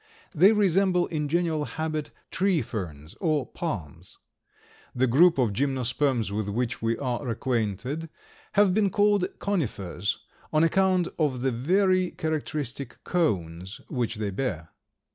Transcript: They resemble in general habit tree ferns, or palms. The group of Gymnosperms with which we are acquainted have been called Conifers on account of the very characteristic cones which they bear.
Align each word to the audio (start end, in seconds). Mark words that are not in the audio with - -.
They 0.33 0.51
resemble 0.51 1.05
in 1.05 1.29
general 1.29 1.63
habit 1.65 2.09
tree 2.31 2.63
ferns, 2.63 3.13
or 3.19 3.45
palms. 3.45 4.17
The 4.95 5.05
group 5.05 5.37
of 5.37 5.53
Gymnosperms 5.53 6.31
with 6.31 6.49
which 6.49 6.81
we 6.81 6.97
are 6.97 7.29
acquainted 7.29 8.09
have 8.53 8.73
been 8.73 8.89
called 8.89 9.27
Conifers 9.37 10.17
on 10.51 10.63
account 10.63 11.07
of 11.19 11.41
the 11.41 11.51
very 11.51 12.09
characteristic 12.09 13.03
cones 13.03 13.79
which 13.89 14.15
they 14.15 14.31
bear. 14.31 14.71